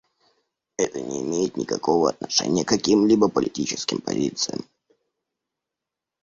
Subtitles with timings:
[0.77, 4.63] Это не имеет никакого отношения к какими-либо политическим позициям.